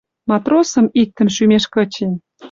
Матросым 0.29 0.85
иктӹм 1.01 1.27
шӱмеш 1.35 1.65
кычен 1.73 2.11